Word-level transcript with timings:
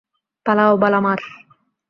পালাও, 0.45 0.73
বালামার! 0.81 1.19